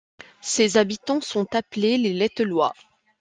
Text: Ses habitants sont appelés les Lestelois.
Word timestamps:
Ses 0.41 0.77
habitants 0.77 1.21
sont 1.21 1.53
appelés 1.53 1.99
les 1.99 2.13
Lestelois. 2.15 2.73